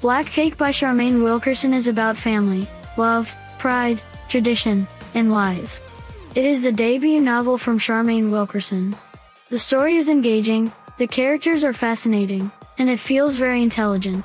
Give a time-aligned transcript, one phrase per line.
[0.00, 5.80] Black Cake by Charmaine Wilkerson is about family, love, pride, tradition, and lies.
[6.36, 8.94] It is the debut novel from Charmaine Wilkerson.
[9.50, 14.24] The story is engaging, the characters are fascinating, and it feels very intelligent.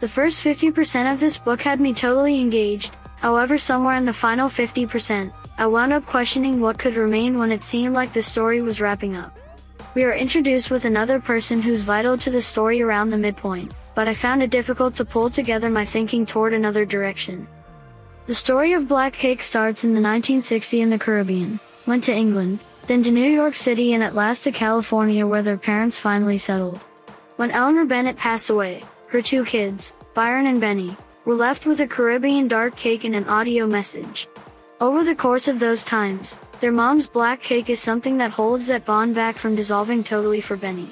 [0.00, 4.48] The first 50% of this book had me totally engaged, however somewhere in the final
[4.48, 8.80] 50%, I wound up questioning what could remain when it seemed like the story was
[8.80, 9.36] wrapping up.
[9.92, 14.06] We are introduced with another person who's vital to the story around the midpoint, but
[14.06, 17.48] I found it difficult to pull together my thinking toward another direction.
[18.28, 22.60] The story of Black Cake starts in the 1960s in the Caribbean, went to England,
[22.86, 26.78] then to New York City and at last to California where their parents finally settled.
[27.34, 31.88] When Eleanor Bennett passed away, her two kids, Byron and Benny, were left with a
[31.88, 34.28] Caribbean dark cake and an audio message.
[34.80, 38.86] Over the course of those times, their mom's black cake is something that holds that
[38.86, 40.88] bond back from dissolving totally for Benny.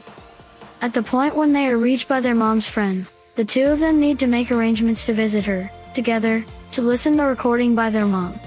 [0.83, 3.07] At the point when they are reached by their mom's friend,
[3.37, 7.25] the two of them need to make arrangements to visit her, together, to listen the
[7.25, 8.39] recording by their mom.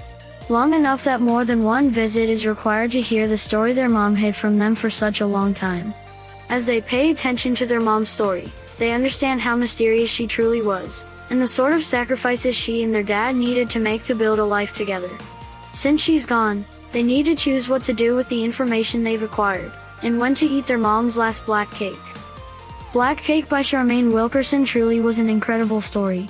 [0.48, 4.14] Long enough that more than one visit is required to hear the story their mom
[4.14, 5.92] hid from them for such a long time.
[6.50, 11.04] As they pay attention to their mom's story, they understand how mysterious she truly was,
[11.30, 14.44] and the sort of sacrifices she and their dad needed to make to build a
[14.44, 15.10] life together.
[15.74, 19.72] Since she's gone, they need to choose what to do with the information they've acquired,
[20.02, 21.98] and when to eat their mom's last black cake.
[22.92, 26.28] Black Cake by Charmaine Wilkerson truly was an incredible story.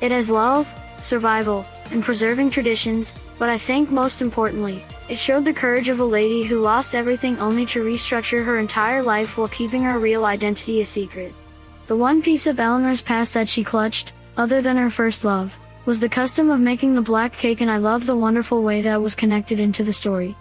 [0.00, 0.66] It has love,
[1.02, 6.04] survival, and preserving traditions, but I think most importantly, it showed the courage of a
[6.04, 10.80] lady who lost everything only to restructure her entire life while keeping her real identity
[10.80, 11.32] a secret.
[11.86, 16.00] The one piece of Eleanor's past that she clutched, other than her first love, was
[16.00, 19.14] the custom of making the black cake and I love the wonderful way that was
[19.14, 20.36] connected into the story.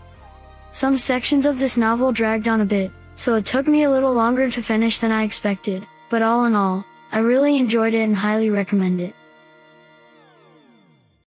[0.71, 4.13] Some sections of this novel dragged on a bit, so it took me a little
[4.13, 8.15] longer to finish than I expected, but all in all, I really enjoyed it and
[8.15, 9.15] highly recommend it.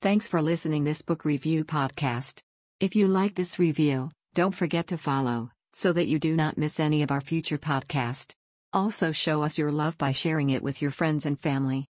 [0.03, 2.41] Thanks for listening this book review podcast.
[2.81, 6.81] If you like this review, don't forget to follow so that you do not miss
[6.81, 8.35] any of our future podcast.
[8.73, 11.79] Also show us your love by sharing it with your friends and family.